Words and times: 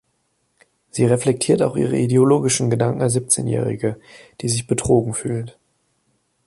Sie 0.89 1.05
reflektiert 1.05 1.61
auch 1.61 1.75
ihre 1.75 1.95
ideologischen 1.95 2.71
Gedanken 2.71 3.03
als 3.03 3.13
Siebzehnjährige, 3.13 3.99
die 4.41 4.49
sich 4.49 4.65
betrogen 4.65 5.13
fühlt. 5.13 5.59